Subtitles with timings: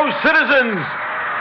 [0.00, 0.80] fellow citizens,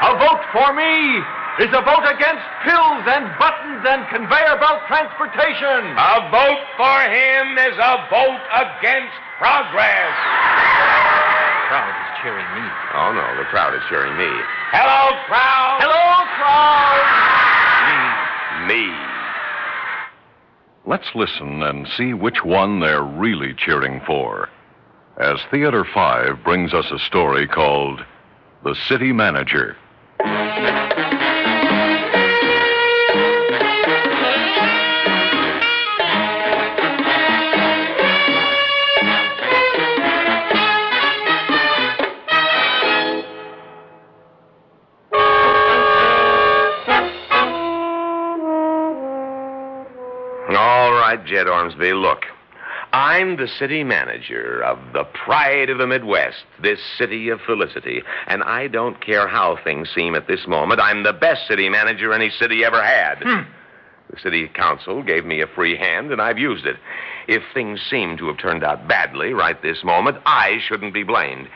[0.04, 1.24] a vote for me
[1.64, 5.96] is a vote against pills and buttons and conveyor belt transportation.
[5.96, 10.12] A vote for him is a vote against progress.
[10.12, 12.68] The crowd is cheering me.
[12.96, 14.32] Oh, no, the crowd is cheering me.
[14.72, 15.80] Hello, crowd.
[15.80, 17.00] Hello, crowd.
[18.68, 18.76] Me.
[18.76, 18.92] Me.
[20.86, 24.50] Let's listen and see which one they're really cheering for.
[25.18, 28.02] As Theater 5 brings us a story called
[28.62, 29.78] The City Manager.
[50.52, 52.26] All right, Jed Ormsby, look.
[52.92, 58.02] I'm the city manager of the pride of the Midwest, this city of felicity.
[58.28, 60.82] And I don't care how things seem at this moment.
[60.82, 63.22] I'm the best city manager any city ever had.
[63.22, 63.50] Hmm.
[64.10, 66.78] The city council gave me a free hand, and I've used it.
[67.28, 71.48] If things seem to have turned out badly right this moment, I shouldn't be blamed.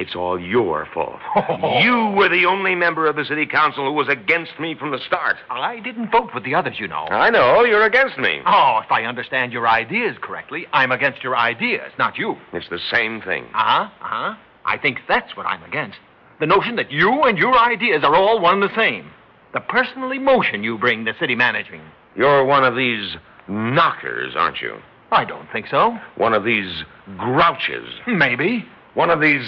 [0.00, 1.20] It's all your fault.
[1.84, 4.98] You were the only member of the city council who was against me from the
[5.06, 5.36] start.
[5.50, 7.06] I didn't vote with the others, you know.
[7.10, 8.40] I know, you're against me.
[8.46, 12.36] Oh, if I understand your ideas correctly, I'm against your ideas, not you.
[12.54, 13.44] It's the same thing.
[13.54, 13.82] Uh huh.
[13.82, 14.34] Uh huh.
[14.64, 15.98] I think that's what I'm against.
[16.40, 19.10] The notion that you and your ideas are all one and the same.
[19.52, 21.82] The personal emotion you bring to city managing.
[22.16, 23.16] You're one of these
[23.48, 24.78] knockers, aren't you?
[25.12, 25.98] I don't think so.
[26.16, 26.84] One of these
[27.18, 27.88] grouches.
[28.06, 28.64] Maybe.
[28.94, 29.46] One of these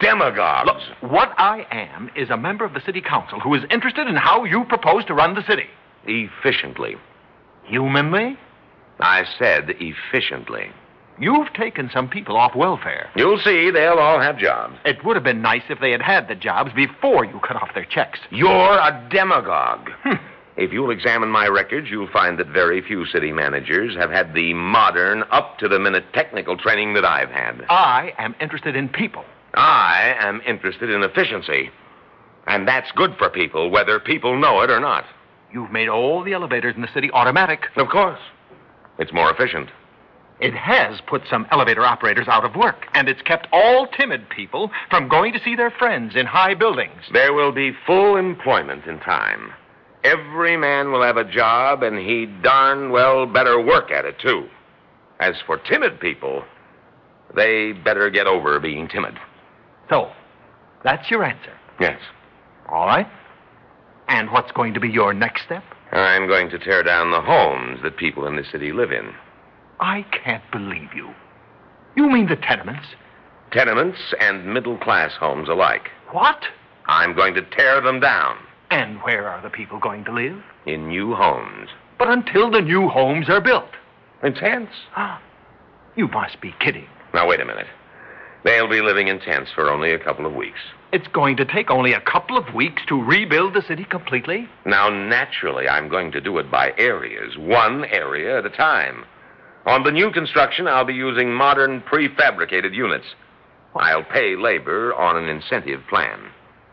[0.00, 0.82] demagogues.
[1.00, 4.16] Look, what I am is a member of the city council who is interested in
[4.16, 5.66] how you propose to run the city.
[6.04, 6.96] Efficiently.
[7.64, 8.36] Humanly,
[9.00, 10.70] I said efficiently.
[11.18, 13.08] you've taken some people off welfare.
[13.16, 14.74] You'll see, they'll all have jobs.
[14.84, 17.70] It would have been nice if they had had the jobs before you cut off
[17.74, 18.18] their checks.
[18.30, 19.88] You're a demagogue.
[20.02, 20.16] Hmm.
[20.56, 24.52] If you'll examine my records, you'll find that very few city managers have had the
[24.52, 27.64] modern, up to the minute technical training that I've had.
[27.70, 29.24] I am interested in people.
[29.54, 31.70] I am interested in efficiency.
[32.46, 35.04] And that's good for people, whether people know it or not.
[35.52, 37.66] You've made all the elevators in the city automatic.
[37.76, 38.20] Of course.
[38.98, 39.70] It's more efficient.
[40.40, 44.70] It has put some elevator operators out of work, and it's kept all timid people
[44.90, 47.02] from going to see their friends in high buildings.
[47.12, 49.52] There will be full employment in time.
[50.04, 54.48] Every man will have a job, and he darn well better work at it, too.
[55.20, 56.42] As for timid people,
[57.36, 59.14] they better get over being timid.
[59.88, 60.10] So,
[60.82, 61.52] that's your answer.
[61.80, 62.00] Yes.
[62.68, 63.06] All right.
[64.08, 65.62] And what's going to be your next step?
[65.92, 69.12] I'm going to tear down the homes that people in the city live in.
[69.78, 71.10] I can't believe you.
[71.96, 72.86] You mean the tenements?
[73.52, 75.90] Tenements and middle class homes alike.
[76.10, 76.42] What?
[76.86, 78.36] I'm going to tear them down
[78.72, 80.42] And where are the people going to live?
[80.66, 81.68] in new homes.
[81.98, 83.70] But until the new homes are built.
[84.22, 84.72] In tents.
[84.96, 85.20] Ah.
[85.96, 86.86] You must be kidding.
[87.12, 87.66] Now, wait a minute.
[88.44, 90.58] They'll be living in tents for only a couple of weeks.
[90.92, 94.48] It's going to take only a couple of weeks to rebuild the city completely.
[94.64, 99.04] Now, naturally, I'm going to do it by areas, one area at a time.
[99.66, 103.06] On the new construction, I'll be using modern prefabricated units.
[103.74, 106.30] I'll pay labor on an incentive plan.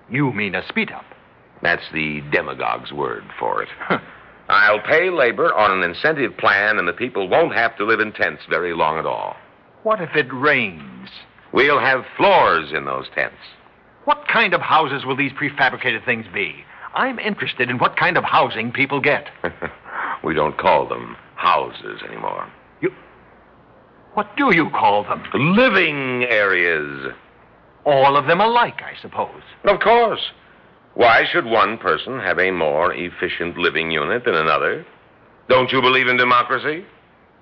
[0.09, 1.05] You mean a speed up.
[1.61, 3.69] That's the demagogue's word for it.
[4.49, 8.11] I'll pay labor on an incentive plan, and the people won't have to live in
[8.11, 9.35] tents very long at all.
[9.83, 11.09] What if it rains?
[11.53, 13.35] We'll have floors in those tents.
[14.05, 16.63] What kind of houses will these prefabricated things be?
[16.95, 19.27] I'm interested in what kind of housing people get.
[20.23, 22.51] we don't call them houses anymore.
[22.81, 22.91] You.
[24.15, 25.23] What do you call them?
[25.33, 27.13] Living areas.
[27.85, 29.41] All of them alike, I suppose.
[29.65, 30.21] Of course.
[30.99, 34.85] Why should one person have a more efficient living unit than another?
[35.47, 36.83] Don't you believe in democracy?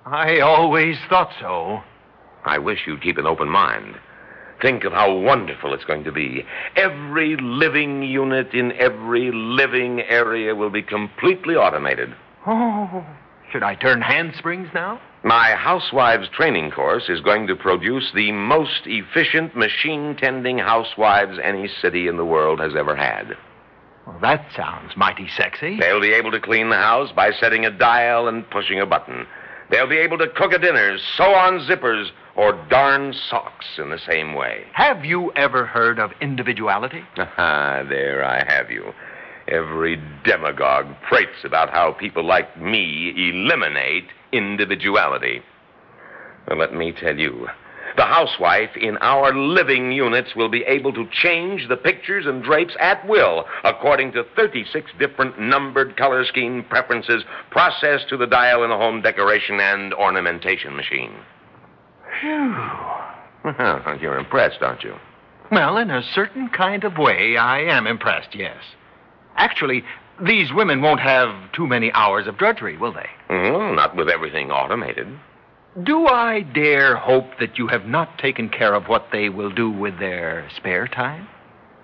[0.06, 1.80] I always thought so.
[2.44, 3.96] I wish you'd keep an open mind.
[4.62, 6.46] Think of how wonderful it's going to be.
[6.76, 12.14] Every living unit in every living area will be completely automated.
[12.46, 13.04] Oh,
[13.50, 15.00] should I turn handsprings now?
[15.24, 21.66] My housewives training course is going to produce the most efficient machine tending housewives any
[21.82, 23.36] city in the world has ever had.
[24.08, 25.78] Well, that sounds mighty sexy.
[25.78, 29.26] They'll be able to clean the house by setting a dial and pushing a button.
[29.70, 33.98] They'll be able to cook a dinner, sew on zippers, or darn socks in the
[33.98, 34.64] same way.
[34.72, 37.02] Have you ever heard of individuality?
[37.36, 38.94] Ah, there I have you.
[39.46, 45.42] Every demagogue prates about how people like me eliminate individuality.
[46.46, 47.48] Well, let me tell you,
[47.96, 52.74] The housewife in our living units will be able to change the pictures and drapes
[52.80, 58.70] at will according to 36 different numbered color scheme preferences processed to the dial in
[58.70, 61.12] the home decoration and ornamentation machine.
[62.20, 62.54] Phew.
[63.44, 64.94] Well, you're impressed, aren't you?
[65.50, 68.56] Well, in a certain kind of way, I am impressed, yes.
[69.36, 69.82] Actually,
[70.26, 73.08] these women won't have too many hours of drudgery, will they?
[73.30, 75.08] Mm, not with everything automated.
[75.84, 79.70] Do I dare hope that you have not taken care of what they will do
[79.70, 81.28] with their spare time?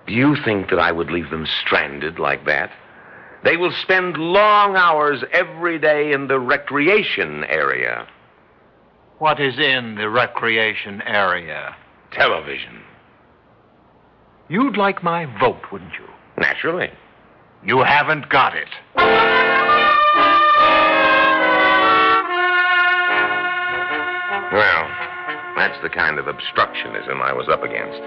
[0.06, 2.70] Do you think that I would leave them stranded like that?
[3.44, 8.08] They will spend long hours every day in the recreation area.
[9.18, 11.76] What is in the recreation area?
[12.10, 12.82] Television.
[14.48, 16.06] You'd like my vote, wouldn't you?
[16.38, 16.90] Naturally.
[17.64, 19.53] You haven't got it.
[24.54, 24.88] Well,
[25.56, 28.00] that's the kind of obstructionism I was up against.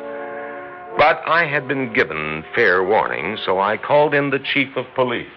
[0.98, 5.28] But I had been given fair warning, so I called in the chief of police.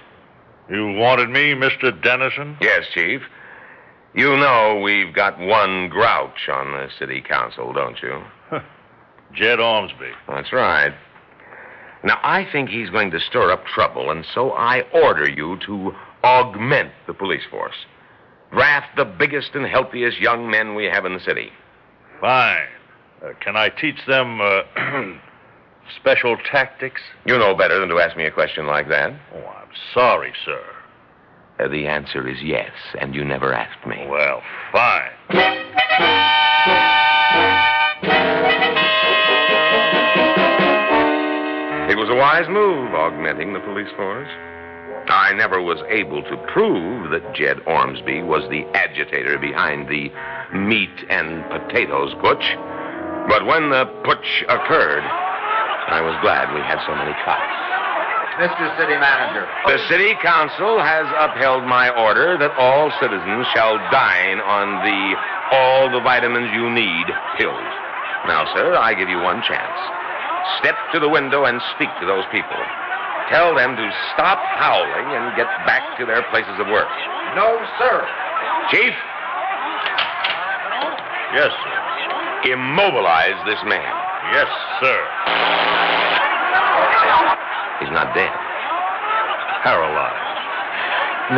[0.70, 1.90] You wanted me, Mr.
[2.00, 2.56] Dennison?
[2.60, 3.22] Yes, chief.
[4.14, 8.22] You know we've got one grouch on the city council, don't you?
[9.34, 10.12] Jed Ormsby.
[10.28, 10.94] That's right.
[12.04, 15.90] Now, I think he's going to stir up trouble, and so I order you to
[16.22, 17.74] augment the police force.
[18.52, 21.50] Draft the biggest and healthiest young men we have in the city.
[22.20, 22.66] Fine.
[23.24, 24.62] Uh, can I teach them uh,
[26.00, 27.00] special tactics?
[27.26, 29.12] You know better than to ask me a question like that.
[29.34, 30.62] Oh, I'm sorry, sir.
[31.58, 34.06] Uh, the answer is yes, and you never asked me.
[34.08, 34.42] Well,
[34.72, 35.10] fine.
[41.90, 44.28] It was a wise move, augmenting the police force.
[45.10, 50.10] I never was able to prove that Jed Ormsby was the agitator behind the
[50.54, 52.46] meat and potatoes putsch.
[53.28, 57.70] But when the putsch occurred, I was glad we had so many cops.
[58.38, 58.70] Mr.
[58.78, 59.44] City Manager.
[59.66, 65.00] The city council has upheld my order that all citizens shall dine on the
[65.52, 67.70] all the vitamins you need pills.
[68.30, 69.78] Now, sir, I give you one chance.
[70.62, 72.56] Step to the window and speak to those people.
[73.30, 76.88] Tell them to stop howling and get back to their places of work.
[77.38, 78.02] No, sir.
[78.70, 78.94] Chief,
[81.30, 82.50] Yes, sir.
[82.52, 83.94] immobilize this man.
[84.34, 84.50] Yes,
[84.82, 84.98] sir.
[87.78, 88.34] He's not dead.
[89.62, 90.26] Paralyzed.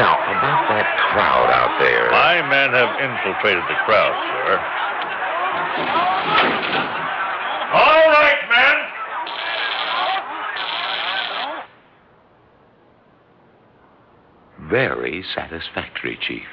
[0.00, 2.08] Now, about that crowd out there.
[2.08, 4.56] My men have infiltrated the crowd, sir.
[7.76, 8.76] All right, men.
[14.72, 16.48] Very satisfactory, Chief.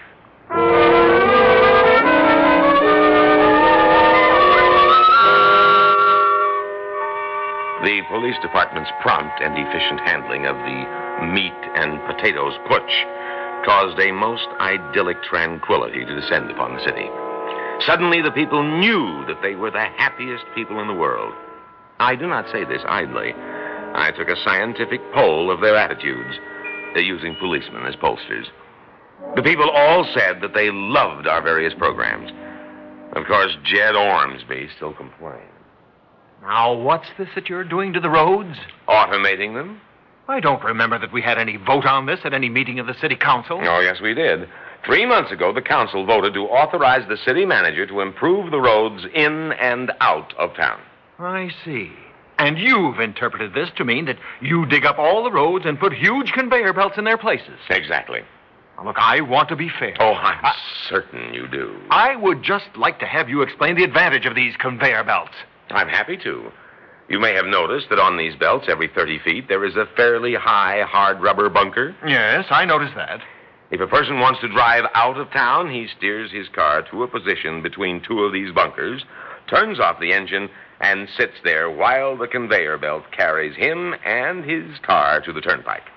[7.80, 14.12] The police department's prompt and efficient handling of the meat and potatoes putsch caused a
[14.12, 17.07] most idyllic tranquility to descend upon the city.
[17.88, 21.33] Suddenly, the people knew that they were the happiest people in the world.
[22.01, 23.33] I do not say this idly.
[23.33, 26.36] I took a scientific poll of their attitudes,
[26.96, 28.46] uh, using policemen as pollsters.
[29.36, 32.32] The people all said that they loved our various programs.
[33.14, 35.44] Of course, Jed Ormsby still complained.
[36.42, 38.58] Now, what's this that you're doing to the roads?
[38.88, 39.81] Automating them?
[40.28, 42.94] I don't remember that we had any vote on this at any meeting of the
[43.02, 43.60] city council.
[43.64, 44.48] Oh, yes, we did.
[44.86, 49.04] Three months ago, the council voted to authorize the city manager to improve the roads
[49.14, 50.80] in and out of town.
[51.18, 51.92] I see.
[52.40, 55.94] And you've interpreted this to mean that you dig up all the roads and put
[55.94, 57.60] huge conveyor belts in their places.
[57.69, 58.22] Exactly.
[58.78, 59.96] Now, look, I want to be fair.
[60.00, 60.56] Oh, I'm I,
[60.88, 61.78] certain you do.
[61.92, 65.34] I would just like to have you explain the advantage of these conveyor belts.
[65.69, 66.50] I'm happy to.
[67.10, 70.36] You may have noticed that on these belts, every 30 feet, there is a fairly
[70.36, 71.94] high, hard rubber bunker.
[72.08, 73.19] Yes, I noticed that.
[73.72, 77.08] If a person wants to drive out of town, he steers his car to a
[77.08, 79.04] position between two of these bunkers,
[79.48, 84.80] turns off the engine, and sits there while the conveyor belt carries him and his
[84.80, 85.88] car to the turnpike.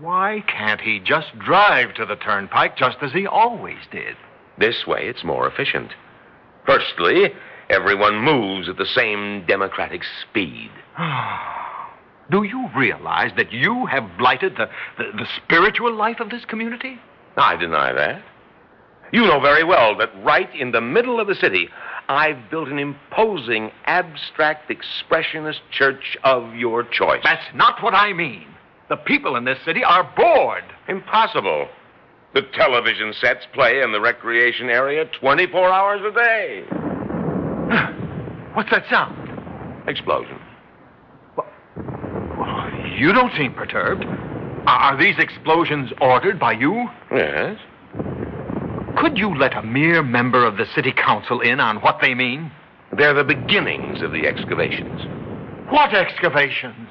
[0.00, 4.16] Why can't he just drive to the turnpike just as he always did?
[4.58, 5.92] This way, it's more efficient.
[6.64, 7.32] Firstly,
[7.68, 10.70] everyone moves at the same democratic speed.
[12.30, 16.98] Do you realize that you have blighted the, the, the spiritual life of this community?
[17.36, 18.22] I deny that.
[19.12, 21.68] You know very well that right in the middle of the city,
[22.08, 27.20] I've built an imposing, abstract, expressionist church of your choice.
[27.24, 28.46] That's not what I mean.
[28.88, 30.64] The people in this city are bored.
[30.88, 31.68] Impossible.
[32.34, 36.62] The television sets play in the recreation area 24 hours a day.
[38.54, 39.88] What's that sound?
[39.88, 40.38] Explosion.
[41.36, 41.48] Well,
[42.98, 44.04] You don't seem perturbed.
[44.04, 46.88] Are are these explosions ordered by you?
[47.10, 47.58] Yes?
[49.02, 52.52] Could you let a mere member of the city council in on what they mean?
[52.96, 55.00] They're the beginnings of the excavations.
[55.70, 56.88] What excavations?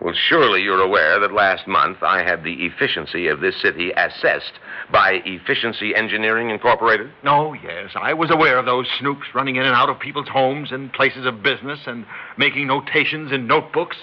[0.00, 4.54] Well, surely you're aware that last month I had the efficiency of this city assessed
[4.90, 7.10] by Efficiency Engineering Incorporated.
[7.24, 7.90] Oh, yes.
[7.94, 11.26] I was aware of those snoops running in and out of people's homes and places
[11.26, 12.06] of business and
[12.38, 13.98] making notations in notebooks.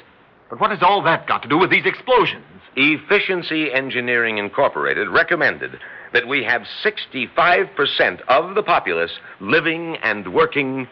[0.51, 2.45] But what has all that got to do with these explosions?
[2.77, 5.79] Efficiency Engineering Incorporated recommended
[6.13, 10.87] that we have 65% of the populace living and working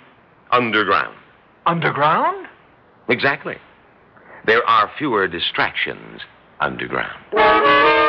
[0.52, 1.16] underground.
[1.68, 2.48] Underground?
[3.08, 3.58] Exactly.
[4.48, 6.22] There are fewer distractions
[6.60, 8.05] underground.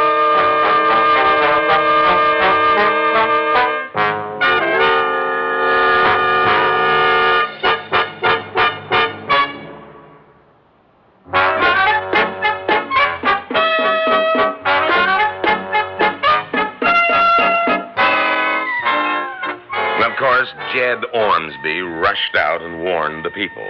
[21.75, 23.67] Rushed out and warned the people.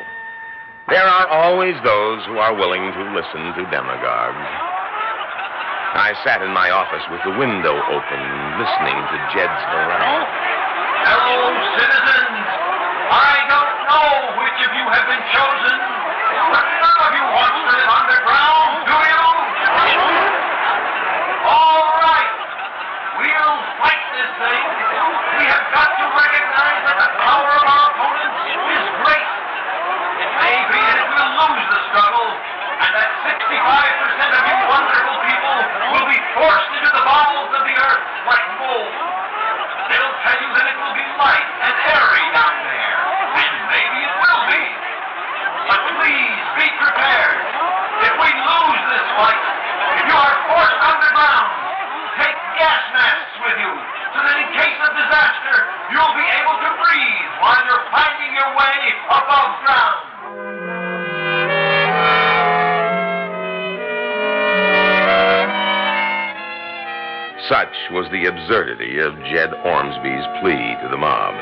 [0.89, 4.49] There are always those who are willing to listen to demagogues.
[5.97, 8.23] I sat in my office with the window open,
[8.61, 10.29] listening to Jed's harangue.
[11.09, 12.46] Hello, citizens.
[55.97, 58.77] You'll be able to breathe while you're finding your way
[59.09, 59.97] above ground.
[67.49, 71.33] Such was the absurdity of Jed Ormsby's plea to the mob.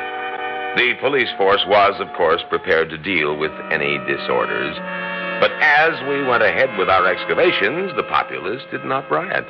[0.77, 4.77] The police force was, of course, prepared to deal with any disorders.
[5.41, 9.47] But as we went ahead with our excavations, the populace did not riot.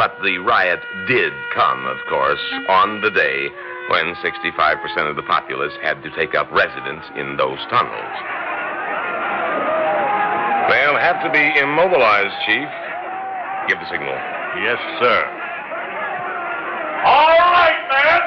[0.00, 2.40] But the riot did come, of course,
[2.70, 3.50] on the day
[3.90, 8.16] when 65% of the populace had to take up residence in those tunnels.
[10.72, 12.64] They'll have to be immobilized, Chief.
[13.68, 14.16] Give the signal.
[14.64, 15.20] Yes, sir.
[17.04, 18.20] All right, man.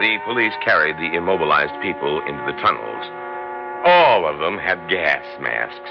[0.00, 3.23] The police carried the immobilized people into the tunnels.
[4.14, 5.90] All of them had gas masks.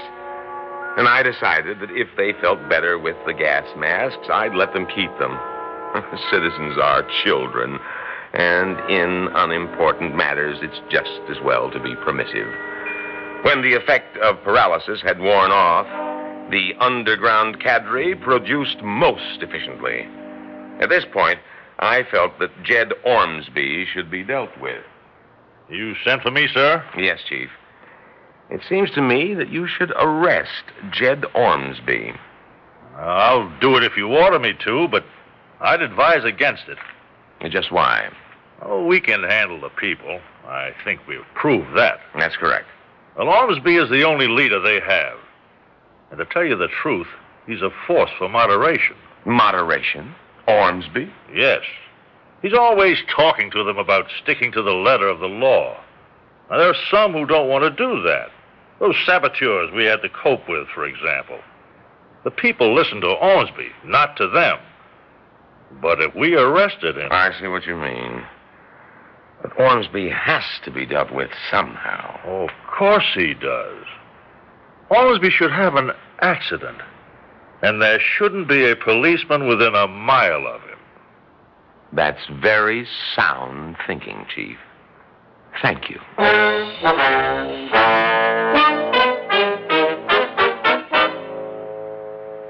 [0.96, 4.86] And I decided that if they felt better with the gas masks, I'd let them
[4.86, 5.38] keep them.
[6.30, 7.78] Citizens are children,
[8.32, 12.48] and in unimportant matters, it's just as well to be permissive.
[13.44, 15.84] When the effect of paralysis had worn off,
[16.50, 20.08] the underground cadre produced most efficiently.
[20.80, 21.40] At this point,
[21.78, 24.82] I felt that Jed Ormsby should be dealt with.
[25.68, 26.82] You sent for me, sir?
[26.96, 27.50] Yes, Chief.
[28.50, 32.12] It seems to me that you should arrest Jed Ormsby.
[32.96, 35.04] I'll do it if you order me to, but
[35.60, 36.78] I'd advise against it.
[37.50, 38.08] Just why?
[38.62, 40.20] Oh, we can handle the people.
[40.46, 42.00] I think we've proved that.
[42.18, 42.66] That's correct.
[43.16, 45.18] Well, Ormsby is the only leader they have.
[46.10, 47.08] And to tell you the truth,
[47.46, 48.96] he's a force for moderation.
[49.24, 50.14] Moderation.
[50.46, 51.12] Ormsby.
[51.34, 51.62] Yes.
[52.42, 55.80] He's always talking to them about sticking to the letter of the law.
[56.50, 58.28] Now, there are some who don't want to do that.
[58.80, 61.38] Those saboteurs we had to cope with, for example.
[62.24, 64.58] The people listen to Ormsby, not to them.
[65.80, 67.08] But if we arrested him.
[67.10, 68.24] I see what you mean.
[69.42, 72.20] But Ormsby has to be dealt with somehow.
[72.26, 73.84] Oh, of course he does.
[74.90, 76.78] Ormsby should have an accident.
[77.62, 80.78] And there shouldn't be a policeman within a mile of him.
[81.92, 84.58] That's very sound thinking, Chief.
[85.62, 85.98] Thank you.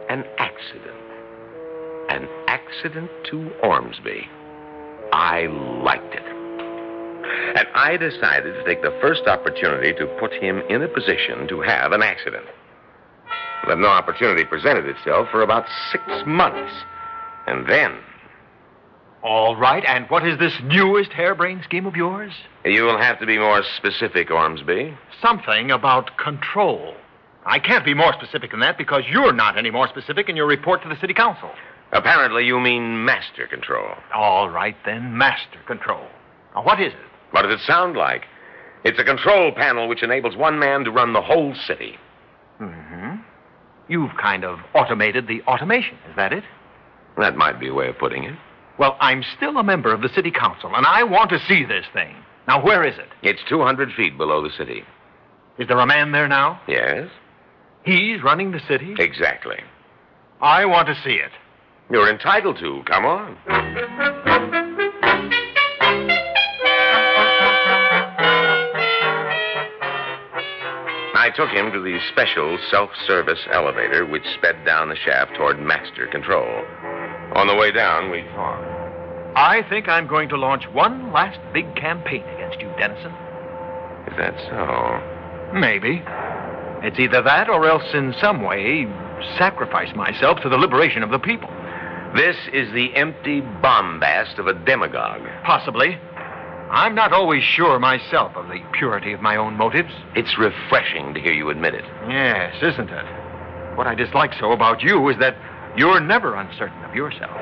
[0.09, 0.97] An accident.
[2.11, 4.29] An accident to Ormsby.
[5.13, 5.47] I
[5.83, 6.23] liked it.
[7.57, 11.61] And I decided to take the first opportunity to put him in a position to
[11.61, 12.47] have an accident.
[13.67, 16.73] But no opportunity presented itself for about six months.
[17.47, 17.99] And then
[19.25, 22.35] All right, and what is this newest harebrained scheme of yours?
[22.63, 24.95] you will have to be more specific, Ormsby.
[25.23, 26.95] Something about control.
[27.47, 30.47] I can't be more specific than that because you're not any more specific in your
[30.47, 31.51] report to the city council.
[31.93, 33.95] Apparently, you mean master control.
[34.15, 36.07] All right, then, master control.
[36.55, 36.99] Now, what is it?
[37.31, 38.27] What does it sound like?
[38.85, 41.97] It's a control panel which enables one man to run the whole city.
[42.61, 43.23] Mm-hmm.
[43.89, 46.45] You've kind of automated the automation, is that it?
[47.17, 48.35] That might be a way of putting it.
[48.79, 51.87] Well, I'm still a member of the city council, and I want to see this
[51.93, 52.17] thing.
[52.49, 53.09] Now, where is it?
[53.23, 54.85] It's 200 feet below the city.
[55.59, 56.61] Is there a man there now?
[56.67, 57.09] Yes?
[57.85, 58.95] He's running the city?
[58.99, 59.59] Exactly.
[60.41, 61.31] I want to see it.
[61.91, 62.83] You're entitled to.
[62.87, 63.37] Come on.
[71.17, 75.59] I took him to the special self service elevator which sped down the shaft toward
[75.61, 76.65] master control.
[77.35, 78.65] On the way down, we talked.
[79.37, 83.13] I think I'm going to launch one last big campaign against you, Dennison.
[84.07, 85.59] Is that so?
[85.59, 86.03] Maybe.
[86.87, 88.87] It's either that or else in some way
[89.37, 91.49] sacrifice myself to the liberation of the people.
[92.15, 95.27] This is the empty bombast of a demagogue.
[95.45, 95.99] Possibly.
[96.71, 99.93] I'm not always sure myself of the purity of my own motives.
[100.15, 101.85] It's refreshing to hear you admit it.
[102.09, 103.77] Yes, isn't it?
[103.77, 105.37] What I dislike so about you is that
[105.77, 107.33] you're never uncertain of yourself.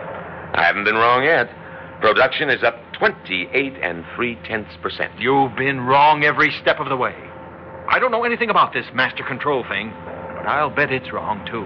[0.55, 1.49] I haven't been wrong yet.
[2.01, 5.13] Production is up 28 and three tenths percent.
[5.19, 7.15] You've been wrong every step of the way.
[7.89, 11.65] I don't know anything about this master control thing, but I'll bet it's wrong, too.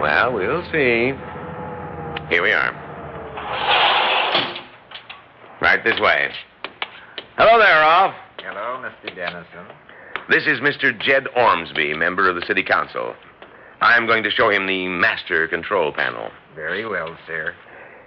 [0.00, 1.12] Well, we'll see.
[2.30, 2.72] Here we are.
[5.60, 6.30] Right this way.
[7.36, 8.14] Hello there, Rolf.
[8.38, 9.14] Hello, Mr.
[9.14, 9.66] Dennison.
[10.28, 10.98] This is Mr.
[11.00, 13.14] Jed Ormsby, member of the City Council.
[13.80, 16.30] I'm going to show him the master control panel.
[16.54, 17.54] Very well, sir.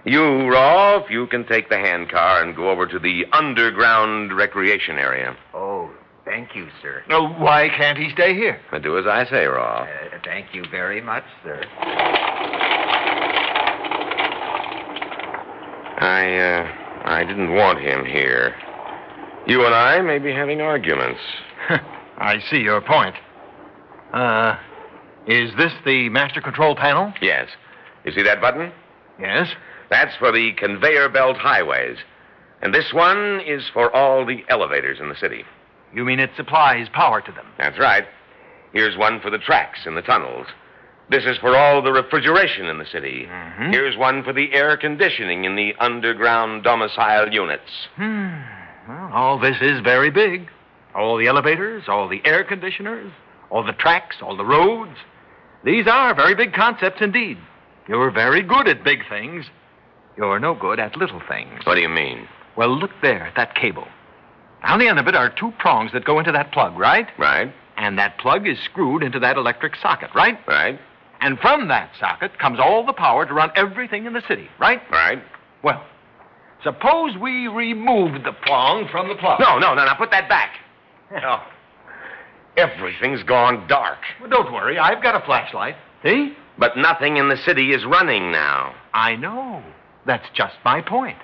[0.04, 4.96] You, Rolf, you can take the hand car and go over to the underground recreation
[4.96, 5.36] area.
[5.54, 5.90] Oh,
[6.24, 7.04] thank you, sir.
[7.08, 8.60] No, why can't he stay here?
[8.72, 9.86] Now, do as I say, Rolf.
[9.88, 11.62] Uh, thank you very much, sir.
[15.98, 16.72] I, uh,
[17.04, 18.54] I didn't want him here.
[19.46, 21.20] You and I may be having arguments.
[22.18, 23.14] I see your point.
[24.14, 24.56] Uh,
[25.26, 27.12] is this the master control panel?
[27.20, 27.48] Yes.
[28.04, 28.72] You see that button?
[29.20, 29.48] Yes.
[29.90, 31.98] That's for the conveyor belt highways.
[32.62, 35.44] And this one is for all the elevators in the city.
[35.94, 37.46] You mean it supplies power to them?
[37.58, 38.04] That's right.
[38.72, 40.46] Here's one for the tracks in the tunnels.
[41.10, 43.26] This is for all the refrigeration in the city.
[43.28, 43.72] Mhm.
[43.72, 47.88] Here's one for the air conditioning in the underground domicile units.
[47.96, 48.30] Hmm.
[48.88, 50.48] Well, all this is very big.
[50.94, 53.10] All the elevators, all the air conditioners,
[53.50, 54.96] all the tracks, all the roads.
[55.64, 57.38] These are very big concepts indeed.
[57.88, 59.46] You're very good at big things.
[60.16, 61.60] You're no good at little things.
[61.64, 62.26] What do you mean?
[62.56, 63.86] Well, look there at that cable.
[64.62, 67.06] On the end of it are two prongs that go into that plug, right?
[67.18, 67.52] Right?
[67.76, 70.38] And that plug is screwed into that electric socket, right?
[70.46, 70.78] Right?
[71.20, 74.80] And from that socket comes all the power to run everything in the city, right?
[74.90, 75.22] Right?
[75.62, 75.84] Well,
[76.62, 79.40] suppose we removed the prong from the plug.
[79.40, 79.94] No, no, no, no.
[79.96, 80.50] Put that back.
[81.12, 81.42] Oh.
[82.56, 83.98] Everything's gone dark.
[84.20, 84.78] Well, don't worry.
[84.78, 85.76] I've got a flashlight.
[86.04, 86.34] See?
[86.58, 88.74] But nothing in the city is running now.
[88.92, 89.62] I know.
[90.06, 91.16] That's just my point.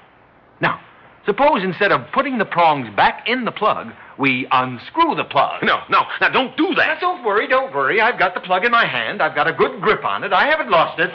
[0.60, 0.80] Now,
[1.26, 5.62] suppose instead of putting the prongs back in the plug, we unscrew the plug.
[5.62, 6.02] No, no.
[6.20, 7.00] Now, don't do Now, that.
[7.00, 8.00] don't worry, don't worry.
[8.00, 9.20] I've got the plug in my hand.
[9.20, 10.32] I've got a good grip on it.
[10.32, 11.10] I haven't lost it.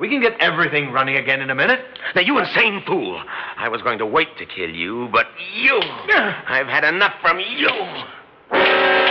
[0.00, 1.80] We can get everything running again in a minute.
[2.14, 3.22] Now, you insane fool.
[3.56, 5.78] I was going to wait to kill you, but you.
[6.48, 9.09] I've had enough from you.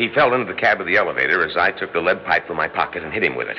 [0.00, 2.56] He fell into the cab of the elevator as I took the lead pipe from
[2.56, 3.58] my pocket and hit him with it.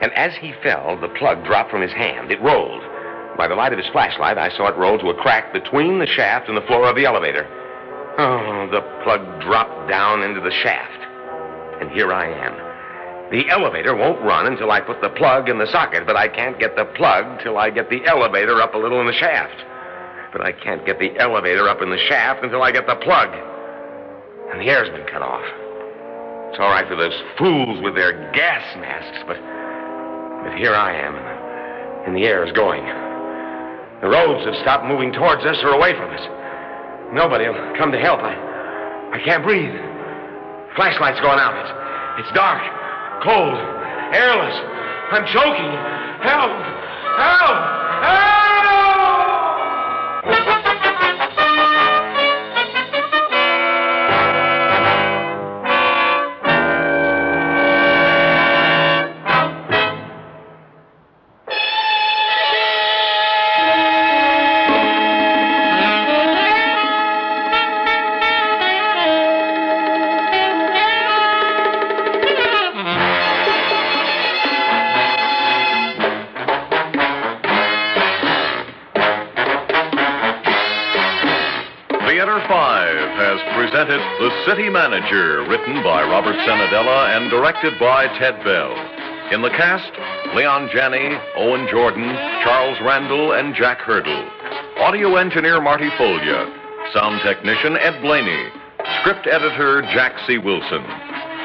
[0.00, 2.30] And as he fell, the plug dropped from his hand.
[2.30, 2.84] It rolled.
[3.36, 6.06] By the light of his flashlight, I saw it roll to a crack between the
[6.06, 7.44] shaft and the floor of the elevator.
[8.18, 11.82] Oh, the plug dropped down into the shaft.
[11.82, 13.32] And here I am.
[13.32, 16.60] The elevator won't run until I put the plug in the socket, but I can't
[16.60, 19.58] get the plug till I get the elevator up a little in the shaft.
[20.30, 23.30] But I can't get the elevator up in the shaft until I get the plug.
[24.52, 25.42] And the air's been cut off.
[26.50, 29.38] It's all right for those fools with their gas masks, but
[30.42, 31.36] but here I am, and the,
[32.10, 32.82] and the air is going.
[34.02, 36.26] The roads have stopped moving towards us or away from us.
[37.14, 38.18] Nobody will come to help.
[38.18, 38.34] I
[39.14, 39.78] I can't breathe.
[40.74, 41.54] Flashlight's going out.
[41.54, 42.58] It's it's dark,
[43.22, 43.54] cold,
[44.10, 44.58] airless.
[45.14, 45.70] I'm choking.
[46.18, 46.50] Help!
[47.14, 47.58] Help!
[48.02, 48.50] Help!
[83.10, 88.70] Presented The City Manager, written by Robert Cenedella and directed by Ted Bell.
[89.32, 89.90] In the cast,
[90.34, 92.06] Leon Janney, Owen Jordan,
[92.42, 94.28] Charles Randall, and Jack Hurdle.
[94.78, 96.46] Audio engineer Marty Folia.
[96.94, 98.48] Sound technician Ed Blainey.
[99.00, 100.38] Script editor Jack C.
[100.38, 100.84] Wilson.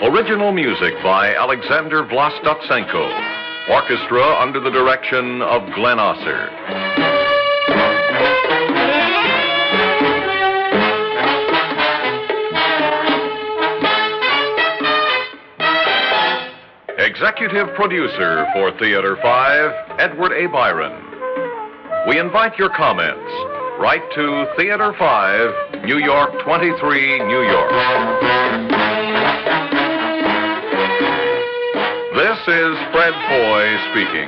[0.03, 3.09] Original music by Alexander Vlastotsenko.
[3.69, 6.84] Orchestra under the direction of Glenn Osser.
[17.15, 20.47] Executive producer for Theater 5, Edward A.
[20.49, 20.91] Byron.
[22.09, 23.31] We invite your comments.
[23.79, 27.71] Write to Theater 5, New York 23, New York.
[32.19, 34.27] This is Fred Foy speaking.